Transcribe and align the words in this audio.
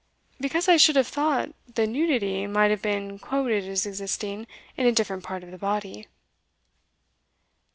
"Because 0.39 0.67
I 0.67 0.77
should 0.77 0.95
have 0.95 1.05
thought 1.07 1.51
the 1.75 1.85
nudity 1.85 2.47
might 2.47 2.71
have 2.71 2.81
been 2.81 3.19
quoted 3.19 3.65
as 3.67 3.85
existing 3.85 4.47
in 4.75 4.87
a 4.87 4.91
different 4.91 5.21
part 5.23 5.43
of 5.43 5.51
the 5.51 5.59
body." 5.59 6.07